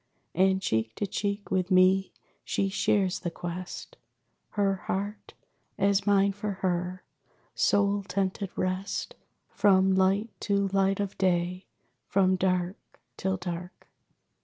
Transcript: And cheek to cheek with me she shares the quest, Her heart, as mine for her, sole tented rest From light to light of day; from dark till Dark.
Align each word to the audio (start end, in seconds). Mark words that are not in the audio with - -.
And 0.33 0.59
cheek 0.59 0.95
to 0.95 1.05
cheek 1.05 1.51
with 1.51 1.69
me 1.69 2.11
she 2.43 2.69
shares 2.69 3.19
the 3.19 3.29
quest, 3.29 3.97
Her 4.53 4.77
heart, 4.87 5.35
as 5.77 6.07
mine 6.07 6.31
for 6.33 6.53
her, 6.65 7.03
sole 7.53 8.01
tented 8.01 8.49
rest 8.55 9.13
From 9.51 9.93
light 9.93 10.31
to 10.39 10.67
light 10.69 10.99
of 10.99 11.15
day; 11.19 11.67
from 12.07 12.35
dark 12.35 12.77
till 13.15 13.37
Dark. 13.37 13.87